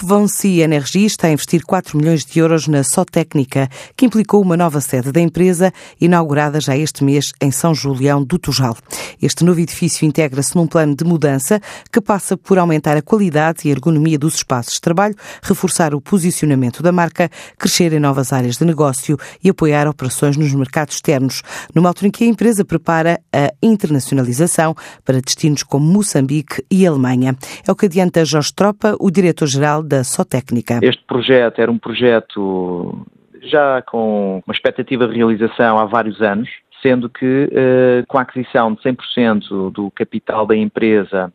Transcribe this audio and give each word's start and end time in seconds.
Grupo 0.00 0.14
Vansi 0.14 0.60
Energia 0.60 1.06
está 1.06 1.26
a 1.26 1.32
investir 1.32 1.62
4 1.62 1.98
milhões 1.98 2.24
de 2.24 2.38
euros 2.38 2.66
na 2.66 2.82
Sotécnica, 2.82 3.68
que 3.94 4.06
implicou 4.06 4.40
uma 4.40 4.56
nova 4.56 4.80
sede 4.80 5.12
da 5.12 5.20
empresa, 5.20 5.72
inaugurada 6.00 6.58
já 6.58 6.74
este 6.74 7.04
mês 7.04 7.32
em 7.38 7.50
São 7.50 7.74
Julião 7.74 8.24
do 8.24 8.38
Tujal. 8.38 8.74
Este 9.20 9.44
novo 9.44 9.60
edifício 9.60 10.06
integra-se 10.06 10.56
num 10.56 10.66
plano 10.66 10.96
de 10.96 11.04
mudança 11.04 11.60
que 11.92 12.00
passa 12.00 12.34
por 12.34 12.58
aumentar 12.58 12.96
a 12.96 13.02
qualidade 13.02 13.68
e 13.68 13.70
ergonomia 13.70 14.18
dos 14.18 14.36
espaços 14.36 14.74
de 14.74 14.80
trabalho, 14.80 15.14
reforçar 15.42 15.94
o 15.94 16.00
posicionamento 16.00 16.82
da 16.82 16.92
marca, 16.92 17.30
crescer 17.58 17.92
em 17.92 18.00
novas 18.00 18.32
áreas 18.32 18.56
de 18.56 18.64
negócio 18.64 19.18
e 19.44 19.50
apoiar 19.50 19.86
operações 19.86 20.36
nos 20.36 20.54
mercados 20.54 20.94
externos, 20.94 21.42
numa 21.74 21.90
altura 21.90 22.08
em 22.08 22.10
que 22.10 22.24
a 22.24 22.28
empresa 22.28 22.64
prepara 22.64 23.20
a 23.30 23.52
internacionalização 23.62 24.74
para 25.04 25.20
destinos 25.20 25.62
como 25.62 25.84
Moçambique 25.84 26.64
e 26.70 26.86
Alemanha. 26.86 27.36
É 27.66 27.70
o 27.70 27.76
que 27.76 27.84
adianta 27.84 28.24
Jorge 28.24 28.54
Tropa, 28.54 28.96
o 28.98 29.10
diretor-geral 29.10 29.60
geral 29.60 29.89
da 29.90 30.04
Sotécnica. 30.04 30.78
Este 30.82 31.02
projeto 31.04 31.60
era 31.60 31.70
um 31.70 31.78
projeto 31.78 33.04
já 33.42 33.82
com 33.82 34.40
uma 34.46 34.54
expectativa 34.54 35.08
de 35.08 35.16
realização 35.16 35.78
há 35.78 35.84
vários 35.84 36.22
anos, 36.22 36.48
sendo 36.80 37.08
que 37.10 37.50
eh, 37.52 38.04
com 38.06 38.16
a 38.16 38.22
aquisição 38.22 38.72
de 38.72 38.80
100% 38.80 39.72
do 39.72 39.90
capital 39.90 40.46
da 40.46 40.56
empresa 40.56 41.32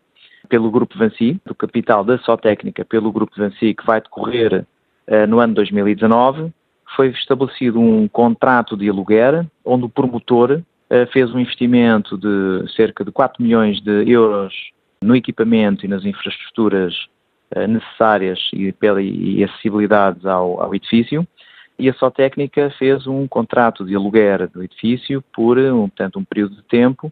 pelo 0.48 0.72
Grupo 0.72 0.98
Vansi, 0.98 1.40
do 1.46 1.54
capital 1.54 2.04
da 2.04 2.18
Sotécnica 2.20 2.86
pelo 2.86 3.12
Grupo 3.12 3.34
Vansi, 3.38 3.74
que 3.74 3.86
vai 3.86 4.00
decorrer 4.00 4.66
eh, 5.06 5.28
no 5.28 5.40
ano 5.40 5.54
2019, 5.56 6.52
foi 6.96 7.10
estabelecido 7.10 7.80
um 7.80 8.08
contrato 8.08 8.78
de 8.78 8.90
aluguer, 8.90 9.46
onde 9.66 9.86
o 9.86 9.90
promotor 9.90 10.62
eh, 10.90 11.06
fez 11.08 11.34
um 11.34 11.40
investimento 11.40 12.18
de 12.18 12.72
cerca 12.74 13.04
de 13.04 13.12
4 13.12 13.44
milhões 13.44 13.82
de 13.82 14.10
euros 14.10 14.54
no 15.02 15.16
equipamento 15.16 15.86
e 15.86 15.90
nas 15.90 16.06
infraestruturas 16.06 16.94
necessárias 17.68 18.40
e, 18.54 18.74
e 19.02 19.44
acessibilidades 19.44 20.26
ao, 20.26 20.62
ao 20.62 20.76
edifício 20.76 21.28
e 21.78 21.90
a 21.90 21.94
Sotécnica 21.94 22.74
fez 22.78 23.06
um 23.06 23.28
contrato 23.28 23.86
de 23.86 23.96
aluguer 23.96 24.48
do 24.50 24.64
edifício 24.64 25.24
por 25.34 25.58
um, 25.58 25.90
portanto, 25.90 26.18
um 26.18 26.24
período 26.24 26.56
de 26.56 26.64
tempo, 26.64 27.12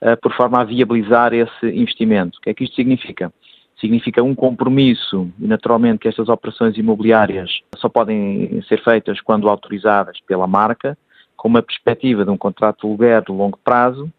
uh, 0.00 0.16
por 0.22 0.32
forma 0.32 0.60
a 0.60 0.64
viabilizar 0.64 1.34
esse 1.34 1.66
investimento. 1.66 2.38
O 2.38 2.40
que 2.40 2.50
é 2.50 2.54
que 2.54 2.64
isto 2.64 2.76
significa? 2.76 3.32
Significa 3.80 4.22
um 4.22 4.34
compromisso, 4.34 5.28
e 5.38 5.46
naturalmente 5.46 5.98
que 5.98 6.08
estas 6.08 6.28
operações 6.28 6.78
imobiliárias 6.78 7.60
só 7.76 7.88
podem 7.88 8.62
ser 8.62 8.82
feitas 8.82 9.20
quando 9.20 9.48
autorizadas 9.48 10.18
pela 10.26 10.46
marca, 10.46 10.96
com 11.36 11.48
uma 11.48 11.60
perspectiva 11.60 12.24
de 12.24 12.30
um 12.30 12.38
contrato 12.38 12.80
de 12.80 12.86
aluguer 12.86 13.22
de 13.22 13.32
longo 13.32 13.58
prazo, 13.62 14.10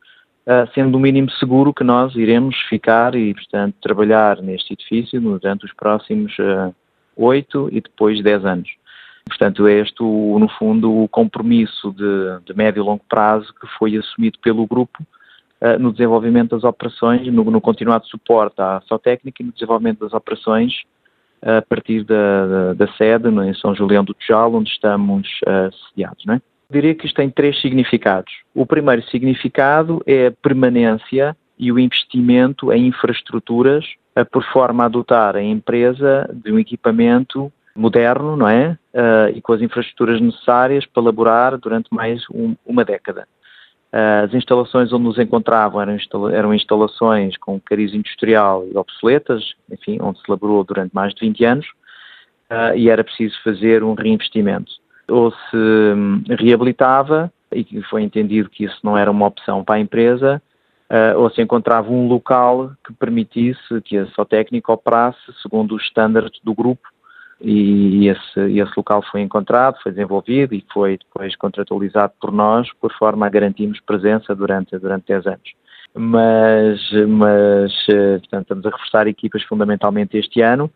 sendo 0.74 0.92
no 0.92 1.00
mínimo 1.00 1.30
seguro 1.32 1.74
que 1.74 1.84
nós 1.84 2.16
iremos 2.16 2.56
ficar 2.70 3.16
e, 3.16 3.34
portanto, 3.34 3.76
trabalhar 3.82 4.42
neste 4.42 4.74
edifício 4.74 5.20
durante 5.20 5.66
os 5.66 5.74
próximos 5.74 6.34
ah, 6.40 6.72
oito 7.18 7.68
e 7.72 7.82
depois 7.82 8.24
dez 8.24 8.46
anos. 8.46 8.70
Portanto, 9.28 9.68
é 9.68 9.74
este, 9.80 10.02
no 10.02 10.48
fundo, 10.58 11.04
o 11.04 11.08
compromisso 11.10 11.92
de, 11.92 12.46
de 12.46 12.54
médio 12.56 12.82
e 12.82 12.86
longo 12.86 13.04
prazo 13.10 13.54
que 13.60 13.68
foi 13.78 13.98
assumido 13.98 14.40
pelo 14.40 14.66
grupo 14.66 15.04
uh, 15.62 15.78
no 15.78 15.92
desenvolvimento 15.92 16.52
das 16.52 16.64
operações, 16.64 17.28
no, 17.28 17.44
no 17.44 17.60
continuado 17.60 18.08
suporte 18.08 18.62
à 18.62 18.82
técnica 19.04 19.42
e 19.42 19.46
no 19.46 19.52
desenvolvimento 19.52 20.00
das 20.00 20.14
operações 20.14 20.84
a 21.42 21.62
partir 21.62 22.04
da, 22.04 22.48
da, 22.48 22.74
da 22.74 22.88
sede 22.94 23.30
no, 23.30 23.44
em 23.44 23.54
São 23.54 23.76
Julião 23.76 24.04
do 24.04 24.14
Tujal, 24.14 24.54
onde 24.54 24.70
estamos 24.70 25.28
uh, 25.44 25.76
sediados. 25.90 26.26
Não 26.26 26.36
é? 26.36 26.42
Diria 26.70 26.94
que 26.94 27.06
isto 27.06 27.16
tem 27.16 27.30
três 27.30 27.62
significados. 27.62 28.34
O 28.54 28.66
primeiro 28.66 29.02
significado 29.04 30.02
é 30.06 30.28
a 30.28 30.32
permanência 30.32 31.36
e 31.58 31.72
o 31.72 31.80
investimento 31.80 32.72
em 32.74 32.88
infraestruturas 32.88 33.86
por 34.26 34.44
forma 34.52 34.86
a 34.86 34.88
dotar 34.88 35.36
a 35.36 35.42
empresa 35.42 36.30
de 36.34 36.52
um 36.52 36.60
equipamento 36.60 37.52
moderno, 37.76 38.36
não 38.36 38.48
é? 38.48 38.78
Uh, 38.94 39.36
e 39.36 39.42
com 39.42 39.54
as 39.54 39.62
infraestruturas 39.62 40.20
necessárias 40.20 40.86
para 40.86 41.04
laborar 41.04 41.58
durante 41.58 41.88
mais 41.92 42.24
um, 42.34 42.56
uma 42.66 42.84
década. 42.84 43.28
Uh, 43.94 44.26
as 44.26 44.34
instalações 44.34 44.92
onde 44.92 45.04
nos 45.04 45.20
encontravam 45.20 45.80
eram, 45.80 45.96
instala 45.96 46.36
eram 46.36 46.54
instalações 46.54 47.38
com 47.38 47.60
cariz 47.60 47.94
industrial 47.94 48.66
e 48.70 48.76
obsoletas, 48.76 49.54
enfim, 49.72 50.00
onde 50.02 50.20
se 50.20 50.30
laborou 50.30 50.64
durante 50.64 50.94
mais 50.94 51.14
de 51.14 51.22
20 51.22 51.46
anos, 51.46 51.68
uh, 52.52 52.76
e 52.76 52.90
era 52.90 53.04
preciso 53.04 53.42
fazer 53.44 53.84
um 53.84 53.94
reinvestimento 53.94 54.72
ou 55.08 55.32
se 55.32 55.56
hum, 55.56 56.24
reabilitava, 56.30 57.32
e 57.52 57.82
foi 57.84 58.04
entendido 58.04 58.50
que 58.50 58.66
isso 58.66 58.80
não 58.84 58.98
era 58.98 59.10
uma 59.10 59.26
opção 59.26 59.64
para 59.64 59.76
a 59.76 59.80
empresa, 59.80 60.42
uh, 60.90 61.20
ou 61.20 61.30
se 61.30 61.42
encontrava 61.42 61.90
um 61.90 62.08
local 62.08 62.72
que 62.86 62.94
permitisse 62.94 63.82
que 63.84 63.98
a 63.98 64.08
Sotécnica 64.08 64.72
operasse 64.72 65.20
segundo 65.42 65.76
os 65.76 65.84
estándares 65.84 66.32
do 66.44 66.54
grupo, 66.54 66.88
e 67.40 68.08
esse, 68.08 68.40
esse 68.40 68.74
local 68.76 69.04
foi 69.12 69.22
encontrado, 69.22 69.78
foi 69.84 69.92
desenvolvido 69.92 70.56
e 70.56 70.66
foi 70.74 70.98
depois 70.98 71.36
contratualizado 71.36 72.14
por 72.20 72.32
nós, 72.32 72.68
por 72.82 72.92
forma 72.94 73.26
a 73.26 73.30
garantirmos 73.30 73.80
presença 73.80 74.34
durante, 74.34 74.78
durante 74.80 75.06
10 75.08 75.28
anos. 75.28 75.54
Mas, 75.94 76.80
mas 77.08 77.72
eh, 77.90 78.18
portanto, 78.20 78.42
estamos 78.44 78.66
a 78.66 78.70
reforçar 78.70 79.08
equipas 79.08 79.44
fundamentalmente 79.44 80.18
este 80.18 80.42
ano, 80.42 80.72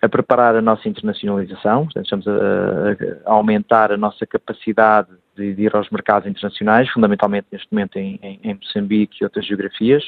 a 0.00 0.08
preparar 0.08 0.54
a 0.54 0.62
nossa 0.62 0.88
internacionalização, 0.88 1.84
portanto, 1.84 2.04
estamos 2.04 2.26
a, 2.28 2.32
a, 3.26 3.32
aumentar 3.32 3.90
a 3.90 3.96
nossa 3.96 4.26
capacidade 4.26 5.08
de, 5.36 5.54
de, 5.54 5.62
ir 5.62 5.74
aos 5.74 5.90
mercados 5.90 6.28
internacionais, 6.28 6.88
fundamentalmente 6.90 7.48
neste 7.50 7.66
momento 7.72 7.96
em, 7.96 8.18
em, 8.22 8.40
em 8.44 8.54
Moçambique 8.54 9.18
e 9.20 9.24
outras 9.24 9.44
geografias. 9.46 10.04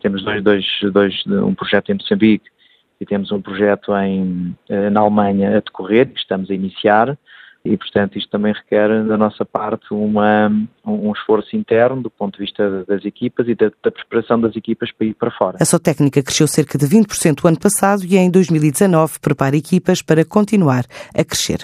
Temos 0.00 0.22
dois, 0.24 0.42
dois, 0.42 0.64
dois, 0.92 1.26
um 1.26 1.54
projeto 1.54 1.90
em 1.90 1.94
Moçambique 1.94 2.50
e 3.00 3.06
temos 3.06 3.32
um 3.32 3.42
projeto 3.42 3.94
em, 3.96 4.56
eh, 4.68 4.90
na 4.90 5.00
Alemanha 5.00 5.56
a 5.56 5.60
decorrer, 5.60 6.08
que 6.08 6.20
estamos 6.20 6.50
a 6.50 6.54
iniciar, 6.54 7.18
e, 7.64 7.76
portanto, 7.76 8.18
isto 8.18 8.28
também 8.28 8.52
requer 8.52 9.04
da 9.04 9.16
nossa 9.16 9.44
parte 9.44 9.86
uma, 9.92 10.50
um 10.84 11.12
esforço 11.12 11.54
interno 11.56 12.02
do 12.02 12.10
ponto 12.10 12.34
de 12.34 12.44
vista 12.44 12.84
das 12.88 13.04
equipas 13.04 13.46
e 13.46 13.54
da, 13.54 13.70
da, 13.82 13.90
preparação 13.90 14.40
das 14.40 14.56
equipas 14.56 14.90
para 14.90 15.06
ir 15.06 15.14
para 15.14 15.30
fora. 15.30 15.58
A 15.60 15.64
sua 15.64 15.78
técnica 15.78 16.22
cresceu 16.22 16.48
cerca 16.48 16.76
de 16.76 16.86
20% 16.86 17.44
o 17.44 17.48
ano 17.48 17.60
passado 17.60 18.04
e 18.04 18.16
em 18.16 18.30
2019 18.30 19.20
prepara 19.20 19.56
equipas 19.56 20.02
para 20.02 20.24
continuar 20.24 20.84
a 21.14 21.24
crescer. 21.24 21.60